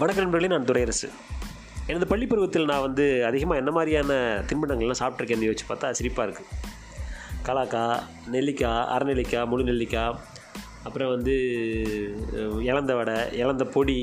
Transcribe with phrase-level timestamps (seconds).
[0.00, 1.08] வணக்க நண்பர்களே நான் துரையரசு.
[1.86, 4.12] எனது பள்ளி பருவத்தில் நான் வந்து அதிகமாக என்ன மாதிரியான
[4.48, 6.50] தின்பண்டங்கள்லாம் சாப்பிட்ருக்கேன்னு யோசிச்சு பார்த்தா சிரிப்பாக இருக்குது
[7.42, 10.14] கலாக்காய் நெல்லிக்காய் அரைநெல்லிக்காய் முழு நெல்லிக்காய்
[10.82, 11.34] அப்புறம் வந்து
[12.38, 13.98] அஹ், இலந்த வடை இலந்த பொடி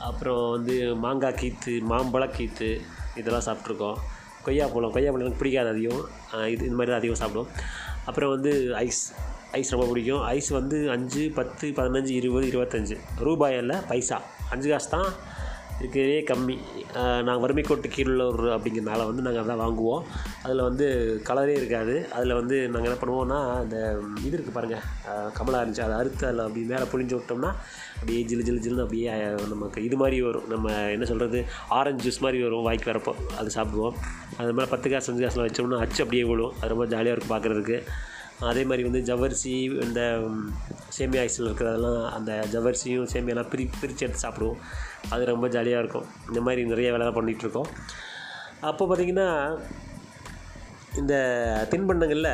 [0.00, 2.68] அப்புறம் வந்து மாங்காய் கீத்து மாம்பழ கீத்து
[3.16, 3.98] இதெல்லாம் சாப்பிட்ருக்கோம்
[4.44, 6.04] கொய்யாப்பழம் கொய்யாப்பழம் எனக்கு பிடிக்காது அதிகம்.
[6.48, 7.48] இது இந்த மாதிரி தான் அதிகம் சாப்பிடும்
[8.06, 9.02] அப்புறம் வந்து ஐஸ்
[9.52, 10.22] ஐஸ் ரொம்ப பிடிக்கும்.
[10.28, 12.96] ஐஸ் வந்து அஞ்சு பத்து பதினஞ்சு இருபது இருபத்தஞ்சு.
[13.18, 13.56] ரூபாய்
[13.88, 14.18] பைசா.
[14.52, 15.10] அஞ்சு காசு தான்.
[15.80, 16.54] இருக்கிறதே கம்மி.
[17.26, 20.04] நாங்கள் வறுமை கோட்டு கீழுள்ளவர் அப்படிங்கிறனால வந்து நாங்கள் அதான் வாங்குவோம்.
[20.44, 20.86] அதில் வந்து
[21.28, 21.94] கலரே இருக்காது.
[22.16, 23.76] அதில் வந்து நாங்கள் என்ன பண்ணுவோம்னா அந்த
[24.26, 24.84] இது இருக்குது பாருங்கள்
[25.38, 25.84] கமலா இருந்துச்சு.
[25.86, 27.50] அதை அறுத்து அதில் அப்படி மேலே புழிஞ்சு விட்டோம்னா
[27.98, 29.12] அப்படியே ஜிலு ஜிலு ஜிலுன்னு அப்படியே
[29.52, 30.48] நமக்கு இது மாதிரி வரும்.
[30.54, 31.40] நம்ம என்ன சொல்கிறது
[31.80, 33.14] ஆரஞ்சு ஜூஸ் மாதிரி வரும் வாய்க்கு வரப்போ.
[33.40, 33.96] அது சாப்பிடுவோம்.
[34.40, 36.54] அது மேலே பத்து காசு அஞ்சு காசுலாம் வச்சோம்னா அச்சு அப்படியே விழும்.
[36.60, 37.78] அது ரொம்ப ஜாலியாக இருக்கும் பார்க்குறதுக்கு
[38.50, 39.52] அதே மாதிரி வந்து ஜவ்வரிசி
[39.86, 40.00] இந்த
[40.96, 44.58] சேமியா ஐஸில் இருக்கிறதெல்லாம் அந்த ஜவ்வரிசியும் சேமியாலாம் பிரி பிரித்து எடுத்து சாப்பிடுவோம்.
[45.14, 46.08] அது ரொம்ப ஜாலியாக இருக்கும்.
[46.28, 47.70] இந்த மாதிரி நிறைய வேலை பண்ணிகிட்ருக்கோம்.
[48.70, 49.28] அப்போ பார்த்திங்கன்னா
[51.02, 51.14] இந்த
[51.72, 52.32] தின்பண்டங்களில்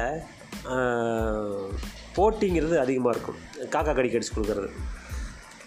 [2.17, 3.39] போட்டிங்கிறது அதிகமாக இருக்கும்.
[3.75, 4.71] காக்கா கடிக்கு அடிச்சு கொடுக்குறது.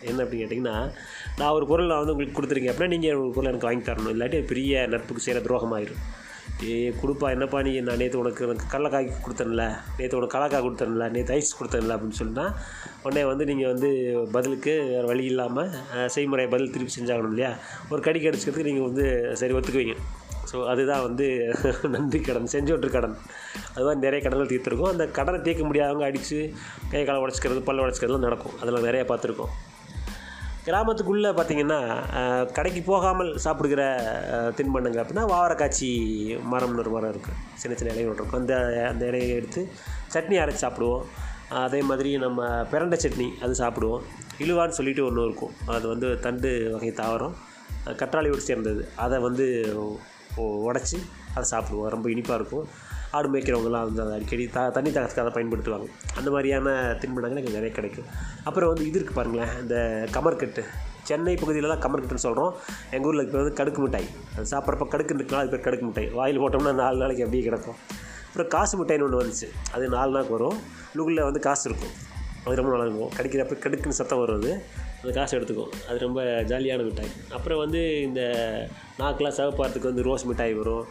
[0.09, 0.78] என்ன அப்படின்னு கேட்டிங்கன்னா
[1.39, 2.73] நான் ஒரு பொருள் நான் வந்து உங்களுக்கு கொடுத்துருக்கேன்.
[2.73, 4.13] அப்படின்னா நீங்கள் ஒரு பொருள் எனக்கு வாங்கி தரணும்.
[4.16, 6.03] இல்லாட்டி பெரிய நட்புக்கு செய்கிற துரோகமாயிரும்.
[6.64, 7.72] ஏ கொடுப்பா என்னப்பா நீ?
[7.88, 9.64] நான் நேற்று உனக்கு எனக்கு கடலக்காய் கொடுத்தேன்ல.
[9.98, 11.09] நேற்று உனக்கு கலக்காய் கொடுத்தேன்ல.
[11.16, 12.53] நேற்று ஐஸ் கொடுத்தேன்ல அப்படின்னு சொன்னால்
[13.03, 13.89] உடனே வந்து நீங்கள் வந்து
[14.36, 15.73] பதிலுக்கு வேறு வழி இல்லாமல்
[16.16, 17.52] செய்முறை பதில் திருப்பி செஞ்சாகணும் இல்லையா?
[17.92, 19.97] ஒரு கடி கடிச்சிக்கிறதுக்கு நீங்கள் வந்து சரி ஒத்துக்குவீங்க.
[20.52, 21.28] ஸோ அதுதான் வந்து
[21.95, 23.16] நன்றி கடன் செஞ்சோட்டு கடன்.
[23.75, 24.94] அதுதான் நிறைய கடன்கள் தீர்த்துருக்கோம்.
[24.95, 26.40] அந்த கடனை தீர்க்க முடியாதவங்க அடித்து
[26.92, 28.58] கை காலை உடச்சிக்கிறது பல்ல உடச்சிக்கிறதுலாம் நடக்கும்.
[28.62, 29.53] அதெல்லாம் நிறைய பார்த்துருக்கோம்.
[30.66, 31.80] கிராமத்துக்குள்ளே பார்த்திங்கன்னா
[32.52, 33.81] கடைக்கு போகாமல் சாப்பிடுகிற
[34.58, 35.89] தின்பண்டங்கள் அப்படின்னா வாவரக்காய்ச்சி
[36.52, 38.31] மரம்னு ஒரு மரம் இருக்குது சின்ன சின்ன இலைகள் இருக்கும்.
[38.39, 38.55] அந்த
[38.91, 39.61] அந்த இலையை எடுத்து
[40.13, 41.03] சட்னி அரைச்சி சாப்பிடுவோம்.
[41.63, 44.02] அதே மாதிரி நம்ம பிரண்டை சட்னி அது சாப்பிடுவோம்.
[44.44, 45.53] இழுவான்னு சொல்லிட்டு ஒன்று இருக்கும்.
[45.75, 47.35] அது வந்து தண்டு வகை தாவரம்.
[48.01, 48.84] கற்றாழையோடு சேர்ந்தது.
[49.06, 49.47] அதை வந்து
[50.69, 51.00] உடச்சி
[51.35, 51.91] அதை சாப்பிடுவோம்.
[51.95, 52.67] ரொம்ப இனிப்பாக இருக்கும்.
[53.11, 55.88] ஆடு மேய்க்கிறவங்கலாம் வந்து அதை அடிக்கடி த தண்ணி தாக்கத்துக்காக பயன்படுத்துவாங்க.
[56.16, 58.05] அந்த மாதிரியான தின்பண்டங்கள் எனக்கு நிறைய கிடைக்கும்.
[58.43, 60.63] அப்புறம் வந்து இது இருக்குது பாருங்களேன் இந்த கமர்கட்டு.
[61.03, 62.53] சென்னை பகுதியில் தான் கமர்கட்டுன்னு சொல்கிறோம்
[62.91, 64.07] எங்கள் ஊரில் இப்போ வந்து கடுக்கு மிட்டாய்.
[64.35, 66.09] அது சாப்பிட்றப்ப கடுக்கு இருக்குனால அது பேர் கடுக்கு மிட்டாய்.
[66.09, 67.75] வாயில் போட்டோம்னா நாலு நாளைக்கு அப்படியே கிடக்கும்.
[68.27, 69.49] அப்புறம் காசு மிட்டாய்னு ஒன்று வந்துச்சு.
[69.72, 70.57] அது நாலு நாளுக்கு வரும்.
[70.95, 71.93] லுகில் வந்து காசு இருக்கும்.
[72.45, 73.11] அது ரொம்ப நல்லா இருக்கும்.
[73.17, 74.66] கடிக்கிறப்ப கடுக்குன்னு சத்தம் வரும் அது
[75.01, 75.72] அந்த காசு எடுத்துக்கும்.
[75.89, 77.11] அது ரொம்ப ஜாலியான மிட்டாய்.
[77.31, 78.22] அப்புறம் வந்து இந்த
[78.99, 80.85] நாக்கெலாம் சவப்பாரத்துக்கு வந்து ரோஸ் மிட்டாய் வரும்.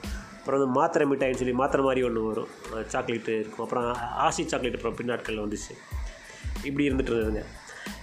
[0.44, 2.50] அப்புறம் வந்து மாத்திரை மிட்டாய்னு சொல்லி மாத்திரை மாதிரி ஒன்று வரும்.
[2.94, 3.64] சாக்லேட்டு இருக்கும்.
[3.66, 3.86] அப்புறம்
[4.24, 5.72] ஆசி சாக்லேட் அப்புறம் பின்னாட்கள் வந்துச்சு.
[6.68, 7.42] இப்படி இருந்துட்டு இருந்ததுங்க.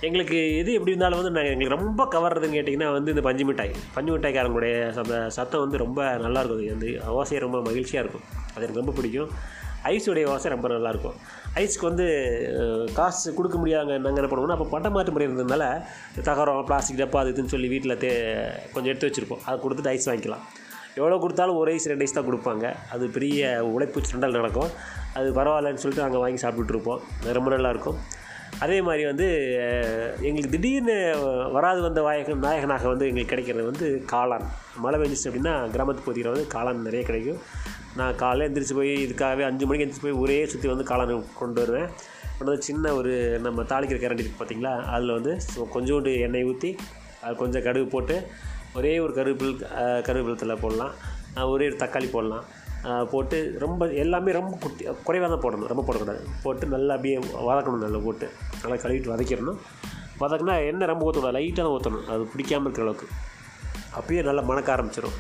[0.08, 3.74] எங்களுக்கு எது எப்படி இருந்தாலும் வந்து நாங்கள் எங்களுக்கு ரொம்ப கவர்றதுன்னு கேட்டிங்கன்னா வந்து இந்த பஞ்சு மிட்டாய்.
[3.96, 8.26] பஞ்சு மிட்டாய்க்காரங்களுடைய சத்த சத்தம் வந்து ரொம்ப நல்லாயிருக்கும் அது வந்து ஓசையை ரொம்ப மகிழ்ச்சியாக இருக்கும்.
[8.54, 9.32] அது எனக்கு ரொம்ப பிடிக்கும்.
[9.92, 11.16] ஐஸுடைய ஓசை ரொம்ப நல்லாயிருக்கும்
[11.62, 12.06] ஐஸ்க்கு வந்து
[12.98, 15.64] காசு கொடுக்க முடியாத நாங்கள் என்ன பண்ணுவோம்னா அப்போ பட்டம் மாற்று முறை இருந்ததுனால
[16.28, 18.12] தகரம் பிளாஸ்டிக் டப்பா அது இதுன்னு சொல்லி வீட்டில் தே
[18.74, 19.42] கொஞ்சம் எடுத்து வச்சுருப்போம்.
[19.48, 20.46] அதை கொடுத்துட்டு ஐஸ் வாங்கிக்கலாம்.
[21.00, 22.66] எவ்வளோ கொடுத்தாலும் ஒரு ஐஸ் ரெண்டு ஐஸ் தான் கொடுப்பாங்க.
[22.94, 24.72] அது பெரிய உழைப்பு சுண்டல் நடக்கும்.
[25.18, 27.02] அது பரவாயில்லன்னு சொல்லிட்டு நாங்கள் வாங்கி சாப்பிட்டுட்ருப்போம்
[27.38, 28.00] ரொம்ப நல்லாயிருக்கும்
[28.64, 29.28] அதே மாதிரி வந்து
[30.28, 30.96] எங்களுக்கு திடீர்னு
[31.56, 34.46] வராது வந்த வாயகன் நாயகனாக வந்து எங்களுக்கு கிடைக்கிறது வந்து காளான்.
[34.84, 37.40] மழை பெஞ்சிச்சு அப்படின்னா கிராமத்து பகுதியில் வந்து காளான் நிறைய கிடைக்கும்.
[38.00, 41.90] நான் காலையில் எழுந்திரிச்சு போய் இதுக்காகவே அஞ்சு மணிக்கு எழுந்திரிச்சு போய் ஒரே சுற்றி வந்து காளான் கொண்டு வருவேன்.
[42.38, 43.14] கொண்டு வந்து சின்ன ஒரு
[43.46, 45.34] நம்ம தாளிக்கிற கரண்டி இருக்குது பார்த்தீங்களா அதில் வந்து
[45.76, 46.72] கொஞ்சோண்டு எண்ணெய் ஊற்றி
[47.24, 48.16] அது கொஞ்சம் கடுகு போட்டு
[48.80, 49.56] ஒரே ஒரு கருவேப்பில்
[50.08, 50.94] கருவேப்பிலத்தில் போடலாம்.
[51.54, 52.46] ஒரே ஒரு தக்காளி போடலாம்.
[53.14, 55.70] போட்டு ரொம்ப எல்லாமே ரொம்ப குட்டி குறைவாக தான் போடணும்.
[55.72, 56.22] ரொம்ப போடக்கூடாது.
[56.44, 57.18] போட்டு நல்லா அப்படியே
[57.50, 58.28] வதக்கணும் நல்லா போட்டு.
[58.62, 59.60] நல்லா கழுவிட்டு வதக்கிடணும்.
[60.22, 63.08] வதக்குனா எண்ணெய் ரொம்ப ஊற்றக்கூடாது லைட்டாக தான் ஊற்றணும் அது பிடிக்காமல் இருக்கிற அளவுக்கு.
[64.00, 65.18] அப்பயே நல்லா மணக்க ஆரம்பிச்சிடும்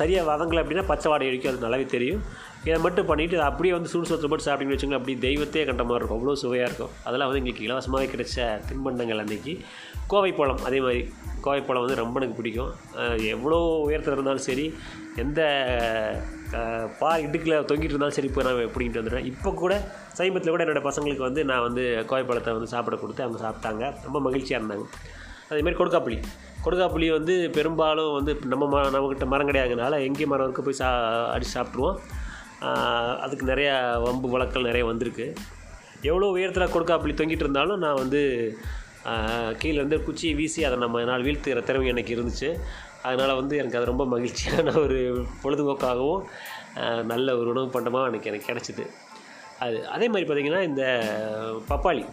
[0.00, 2.22] சரியாக வதங்கலை அப்படின்னா பச்சை வாடை அடிக்கும் அது நல்லாவே தெரியும்.
[2.66, 6.18] இதை மட்டும் பண்ணிவிட்டு அப்படியே வந்து சூடு சோத்தில் போட்டு சாப்பிட்டீங்கன்னு வச்சுக்கோங்க அப்படி தெய்வத்தையே கண்ட மாதிரி இருக்கும்.
[6.18, 6.92] அவ்வளோ சுவையாக இருக்கும்.
[7.08, 9.54] அதெல்லாம் வந்து எங்களுக்கு இலவசமாகவே கிடைச்ச தின்பண்டங்கள் அன்றைக்கி
[10.12, 11.00] கோவை பழம் அதே மாதிரி.
[11.44, 12.72] கோவை பழம் வந்து ரொம்ப எனக்கு பிடிக்கும்.
[13.34, 14.66] எவ்வளோ உயரத்தில் இருந்தாலும் சரி
[15.22, 15.40] எந்த
[17.00, 19.28] பா இடுக்கில் தொங்கிட்டு இருந்தாலும் சரி இப்போ நான் பிடிக்கிட்டு வந்துடுவேன்.
[19.32, 19.72] இப்போ கூட
[20.18, 23.84] சமீபத்தில் கூட என்னோடய பசங்களுக்கு வந்து நான் வந்து கோவை பழத்தை வந்து சாப்பிட கொடுத்து அவங்க சாப்பிட்டாங்க.
[24.06, 24.86] ரொம்ப மகிழ்ச்சியாக இருந்தாங்க.
[25.50, 26.18] அதேமாதிரி கொடுக்காப்புளி.
[26.64, 30.88] கொடுக்காப்புளி வந்து பெரும்பாலும் வந்து நம்ம ம நம்மக்கிட்ட மரம் கிடையாதுனால எங்கேயும் மரம் இருக்க போய் சா
[31.34, 31.96] அடித்து சாப்பிட்ருவோம்
[33.24, 33.74] அதுக்கு நிறையா
[34.06, 35.26] வம்பு வழக்கல் நிறைய வந்திருக்கு.
[36.10, 38.20] எவ்வளோ உயரத்தில் கொடுக்காப்புளி தொங்கிட்டு இருந்தாலும் நான் வந்து
[39.60, 42.48] கீழே வந்து குச்சியை வீசி அதை நம்ம நாள் வீழ்த்துகிற திறமை எனக்கு இருந்துச்சு.
[43.08, 44.98] அதனால் வந்து எனக்கு அது ரொம்ப மகிழ்ச்சியான ஒரு
[45.42, 46.24] பொழுதுபோக்காகவும்
[47.12, 48.84] நல்ல ஒரு உணவு பண்டமாக எனக்கு எனக்கு கிடச்சிது.
[49.64, 50.84] அது அதே மாதிரி பார்த்திங்கன்னா இந்த
[51.70, 52.04] பப்பாளி.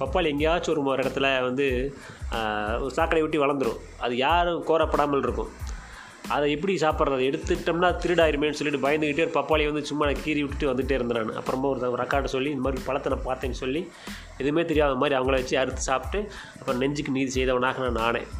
[0.00, 1.66] பப்பாளி எங்கேயாச்சும் ஒரு ஒரு இடத்துல வந்து
[2.82, 3.80] ஒரு சாக்கடை விட்டு வளர்ந்துரும்.
[3.98, 5.52] அது யாரும் கோரப்படாமல் இருக்கும்.
[6.34, 7.22] அதை எப்படி சாப்பிட்றது?
[7.30, 11.38] எடுத்துட்டோம்னா திருடாயிருமேன்னு சொல்லிட்டு பயந்துக்கிட்டே ஒரு பப்பாளி வந்து சும்மா நான் கீறி விட்டுட்டு வந்துட்டே இருந்தேன் நான்.
[11.40, 13.82] அப்புறமா ஒரு ஒரு சொல்லி இந்த மாதிரி பழத்தை நான் பார்த்தேன்னு சொல்லி
[14.38, 16.20] எதுவுமே தெரியாத மாதிரி அவங்கள வச்சு அறுத்து சாப்பிட்டு
[16.60, 18.30] அப்புறம் நெஞ்சுக்கு நீதி செய்தவனாக நான் ஆனேன்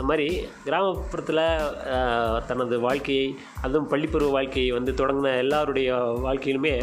[0.00, 6.76] அந்த மாதிரி கிராமப்புறத்தில் தனது வாழ்க்கையை அதுவும் பள்ளிப்பருவ வாழ்க்கையை வந்து தொடங்கின எல்லாருடைய வாழ்க்கையிலுமே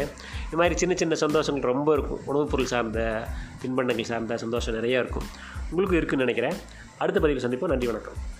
[0.46, 2.20] இது மாதிரி சின்ன சின்ன சந்தோஷங்கள் ரொம்ப இருக்கும்.
[2.26, 3.26] உணவுப் பொருள் சார்ந்த
[3.62, 5.24] தின்பண்டங்கள் சார்ந்த சந்தோஷம் நிறையா இருக்கும்.
[5.70, 6.66] உங்களுக்கும் இருக்குன்னு நினைக்கிறேன்.
[6.98, 7.68] அடுத்த பதிவில் சந்திப்போம்.
[7.68, 8.37] நன்றி வணக்கம்.